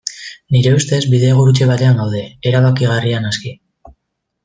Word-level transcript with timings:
Nire 0.55 0.71
ustez, 0.77 0.99
bidegurutze 1.11 1.69
batean 1.73 2.01
gaude, 2.01 2.25
erabakigarria 2.53 3.25
naski. 3.29 3.57